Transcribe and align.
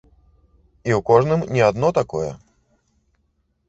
І 0.89 0.95
ў 0.97 1.03
кожным 1.11 1.45
не 1.53 1.61
адно 1.69 1.87
такое. 2.01 2.31